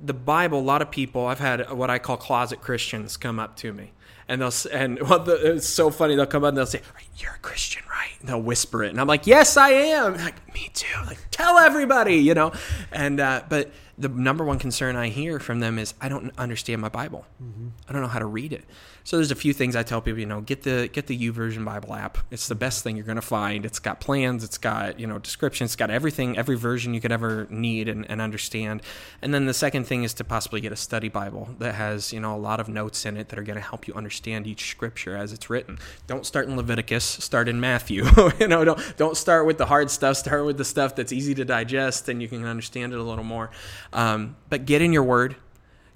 [0.00, 0.60] The Bible.
[0.60, 1.26] A lot of people.
[1.26, 3.92] I've had what I call closet Christians come up to me,
[4.28, 6.14] and they'll and what the, it's so funny.
[6.14, 6.82] They'll come up and they'll say,
[7.16, 7.87] "You're a Christian, right?" And
[8.22, 10.86] they'll whisper it, and I'm like, "Yes, I am." Like, me too.
[11.06, 12.52] Like, tell everybody, you know.
[12.92, 16.80] And uh, but the number one concern I hear from them is, I don't understand
[16.80, 17.26] my Bible.
[17.42, 17.68] Mm-hmm.
[17.88, 18.64] I don't know how to read it.
[19.08, 21.64] So there's a few things I tell people, you know, get the get the YouVersion
[21.64, 22.18] Bible app.
[22.30, 23.64] It's the best thing you're going to find.
[23.64, 27.10] It's got plans, it's got you know descriptions, it's got everything, every version you could
[27.10, 28.82] ever need and, and understand.
[29.22, 32.20] And then the second thing is to possibly get a study Bible that has you
[32.20, 34.68] know a lot of notes in it that are going to help you understand each
[34.70, 35.78] scripture as it's written.
[36.06, 38.04] Don't start in Leviticus, start in Matthew.
[38.38, 40.18] you know, don't don't start with the hard stuff.
[40.18, 43.24] Start with the stuff that's easy to digest and you can understand it a little
[43.24, 43.48] more.
[43.92, 45.36] Um, but get in your Word.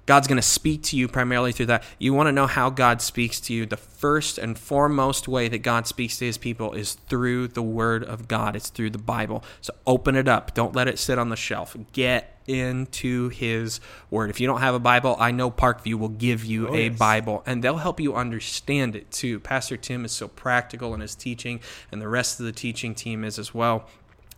[0.05, 1.83] God's going to speak to you primarily through that.
[1.97, 3.65] You want to know how God speaks to you.
[3.65, 8.03] The first and foremost way that God speaks to his people is through the word
[8.03, 8.57] of God.
[8.57, 9.45] It's through the Bible.
[9.61, 10.53] So open it up.
[10.53, 11.77] Don't let it sit on the shelf.
[11.93, 13.79] Get into his
[14.09, 14.29] word.
[14.29, 16.99] If you don't have a Bible, I know Parkview will give you Oh, a yes.
[16.99, 19.39] Bible and they'll help you understand it too.
[19.39, 21.61] Pastor Tim is so practical in his teaching
[21.93, 23.87] and the rest of the teaching team is as well.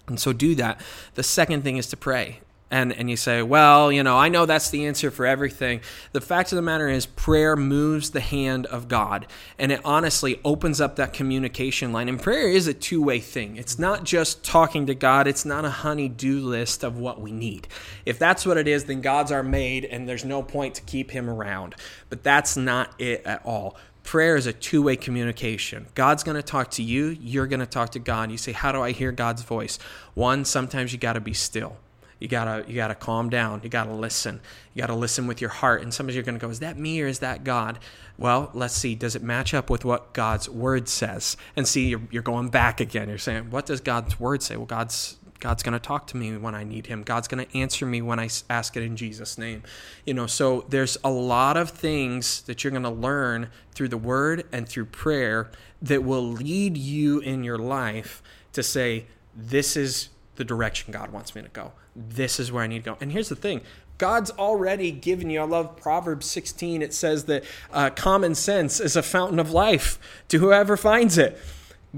[0.05, 0.79] And so do that.
[1.15, 2.41] The second thing is to pray.
[2.71, 5.81] And, and you say, well, you know, I know that's the answer for everything.
[6.13, 9.27] The fact of the matter is, prayer moves the hand of God.
[9.59, 12.09] And it honestly opens up that communication line.
[12.09, 13.57] And prayer is a two way thing.
[13.57, 17.31] It's not just talking to God, it's not a honey do list of what we
[17.31, 17.67] need.
[18.05, 21.11] If that's what it is, then God's our maid, and there's no point to keep
[21.11, 21.75] him around.
[22.09, 26.69] But that's not it at all prayer is a two-way communication god's going to talk
[26.69, 29.41] to you you're going to talk to god you say how do i hear god's
[29.41, 29.79] voice
[30.13, 31.75] one sometimes you got to be still
[32.19, 33.61] you gotta you gotta calm down.
[33.63, 34.39] You gotta listen.
[34.73, 35.81] You gotta listen with your heart.
[35.81, 37.79] And sometimes you're gonna go is that me or is that god?
[38.17, 38.95] Well let's see.
[38.95, 41.37] Does it match up with what god's word says?
[41.55, 43.09] And see you're, you're going back again.
[43.09, 44.55] You're saying what does god's word say?
[44.55, 47.03] Well god's God's going to talk to me when I need him.
[47.03, 49.61] God's going to answer me when I ask it in Jesus' name.
[50.05, 53.97] You know, so there's a lot of things that you're going to learn through the
[53.97, 55.51] word and through prayer
[55.81, 58.23] that will lead you in your life
[58.53, 61.73] to say, this is the direction God wants me to go.
[61.95, 62.97] This is where I need to go.
[62.99, 63.61] And here's the thing
[63.97, 65.41] God's already given you.
[65.41, 66.81] I love Proverbs 16.
[66.81, 69.97] It says that uh, common sense is a fountain of life
[70.29, 71.37] to whoever finds it.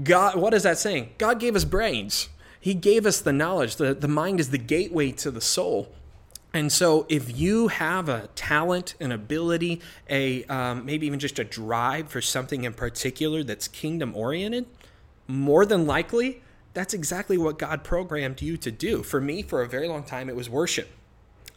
[0.02, 1.10] God, what is that saying?
[1.18, 2.28] God gave us brains.
[2.60, 3.76] He gave us the knowledge.
[3.76, 5.92] The, the mind is the gateway to the soul.
[6.54, 11.44] And so, if you have a talent, an ability, a um, maybe even just a
[11.44, 14.64] drive for something in particular that's kingdom oriented,
[15.26, 16.42] more than likely,
[16.78, 19.02] that's exactly what God programmed you to do.
[19.02, 20.88] For me, for a very long time, it was worship.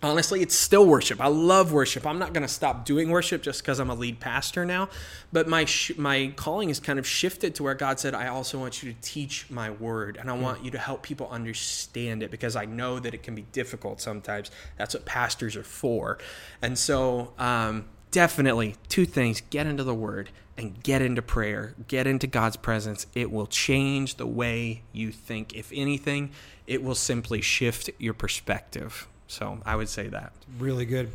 [0.01, 1.21] Honestly, it's still worship.
[1.21, 2.07] I love worship.
[2.07, 4.89] I'm not going to stop doing worship just because I'm a lead pastor now.
[5.31, 8.57] But my sh- my calling is kind of shifted to where God said, "I also
[8.57, 12.31] want you to teach my word, and I want you to help people understand it
[12.31, 14.49] because I know that it can be difficult sometimes.
[14.79, 16.17] That's what pastors are for."
[16.63, 22.05] And so, um, definitely two things get into the Word and get into prayer, get
[22.05, 23.07] into God's presence.
[23.15, 25.55] It will change the way you think.
[25.55, 26.31] If anything,
[26.67, 29.07] it will simply shift your perspective.
[29.27, 30.33] So I would say that.
[30.59, 31.09] Really good.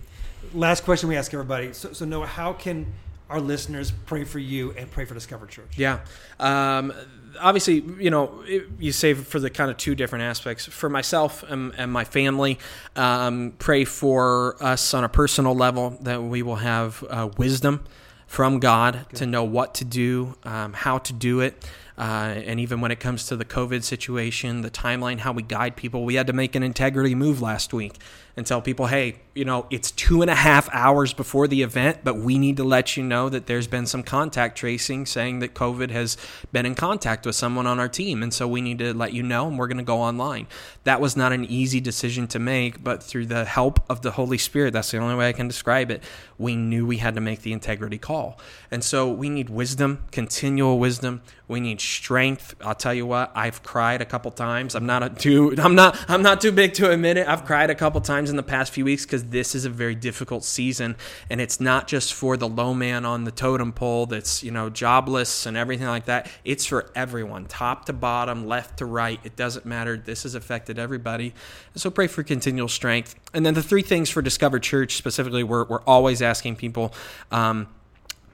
[0.52, 1.72] Last question we ask everybody.
[1.72, 2.86] So, so Noah, how can
[3.28, 5.76] our listeners pray for you and pray for Discover Church?
[5.76, 6.00] Yeah.
[6.40, 6.92] Um,
[7.40, 10.66] obviously, you know, it, you say for the kind of two different aspects.
[10.66, 12.58] For myself and, and my family,
[12.94, 17.84] um, pray for us on a personal level that we will have uh, wisdom
[18.26, 19.18] from God Good.
[19.18, 21.64] to know what to do, um, how to do it.
[21.98, 25.76] Uh, and even when it comes to the COVID situation, the timeline, how we guide
[25.76, 27.94] people, we had to make an integrity move last week
[28.36, 31.98] and tell people, hey, you know, it's two and a half hours before the event,
[32.04, 35.54] but we need to let you know that there's been some contact tracing saying that
[35.54, 36.18] COVID has
[36.52, 38.22] been in contact with someone on our team.
[38.22, 40.48] And so we need to let you know, and we're going to go online.
[40.84, 44.38] That was not an easy decision to make, but through the help of the Holy
[44.38, 46.02] Spirit, that's the only way I can describe it,
[46.36, 48.38] we knew we had to make the integrity call.
[48.70, 51.22] And so we need wisdom, continual wisdom.
[51.48, 52.56] We need strength.
[52.60, 54.74] I'll tell you what, I've cried a couple times.
[54.74, 57.28] I'm not a too I'm not I'm not too big to admit it.
[57.28, 59.94] I've cried a couple times in the past few weeks because this is a very
[59.94, 60.96] difficult season,
[61.30, 64.68] and it's not just for the low man on the totem pole that's you know
[64.70, 66.28] jobless and everything like that.
[66.44, 69.20] It's for everyone, top to bottom, left to right.
[69.22, 69.96] It doesn't matter.
[69.96, 71.32] This has affected everybody.
[71.76, 73.14] So pray for continual strength.
[73.32, 76.92] And then the three things for Discover Church specifically, we're we're always asking people.
[77.30, 77.68] Um,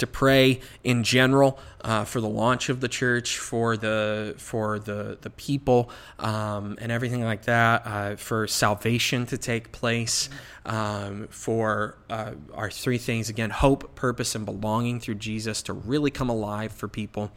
[0.02, 5.16] to pray in general uh, for the launch of the church, for the for the
[5.20, 10.28] the people, um, and everything like that, uh, for salvation to take place,
[10.66, 16.10] um, for uh, our three things again: hope, purpose, and belonging through Jesus to really
[16.10, 17.30] come alive for people.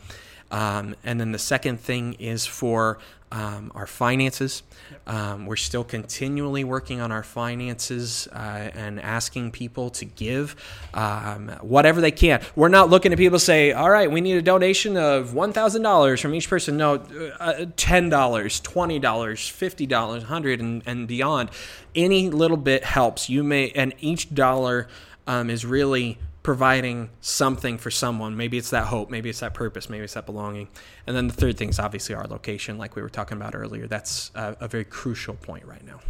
[0.51, 2.99] Um, and then the second thing is for
[3.31, 4.63] um, our finances.
[5.07, 10.55] Um, we're still continually working on our finances uh, and asking people to give
[10.93, 12.41] um, whatever they can.
[12.55, 15.81] We're not looking at people say, "All right, we need a donation of one thousand
[15.81, 16.95] dollars from each person." No,
[17.39, 21.49] uh, ten dollars, twenty dollars, fifty dollars, hundred, and, and beyond.
[21.93, 23.29] Any little bit helps.
[23.29, 24.87] You may, and each dollar
[25.27, 28.37] um, is really providing something for someone.
[28.37, 30.67] Maybe it's that hope, maybe it's that purpose, maybe it's that belonging.
[31.07, 33.87] And then the third thing is obviously our location, like we were talking about earlier.
[33.87, 36.01] That's a, a very crucial point right now.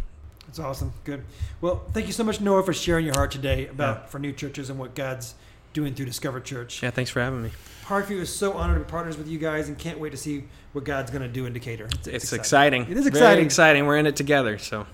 [0.46, 0.92] That's awesome.
[1.04, 1.24] Good.
[1.62, 4.06] Well, thank you so much, Noah, for sharing your heart today about yeah.
[4.08, 5.34] for new churches and what God's
[5.72, 6.82] doing through Discover Church.
[6.82, 7.50] Yeah, thanks for having me.
[7.86, 10.44] Parkview is so honored to be partners with you guys and can't wait to see
[10.74, 11.86] what God's going to do in Decatur.
[11.86, 12.82] It's, it's exciting.
[12.82, 12.82] exciting.
[12.82, 13.28] It is exciting.
[13.28, 13.86] Very exciting.
[13.86, 14.58] We're in it together.
[14.58, 14.86] So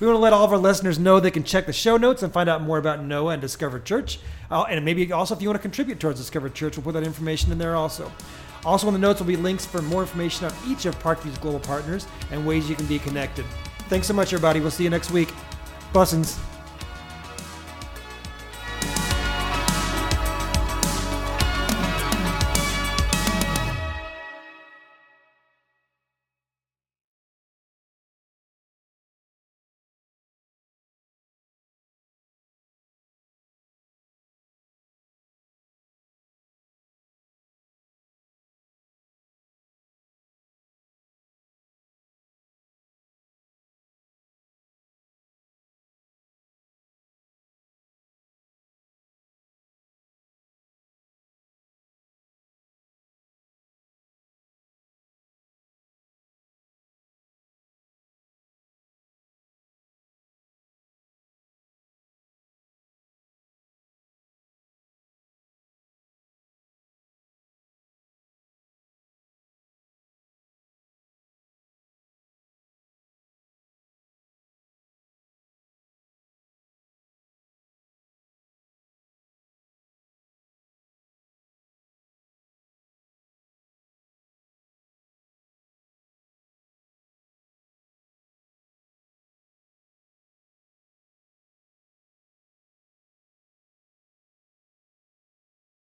[0.00, 2.22] we want to let all of our listeners know they can check the show notes
[2.22, 4.20] and find out more about Noah and Discover Church.
[4.50, 7.04] Uh, and maybe also if you want to contribute towards Discover Church, we'll put that
[7.04, 8.10] information in there also.
[8.64, 11.60] Also, in the notes will be links for more information on each of Parkview's global
[11.60, 13.44] partners and ways you can be connected.
[13.88, 14.60] Thanks so much, everybody.
[14.60, 15.32] We'll see you next week.
[15.92, 16.38] Blessings.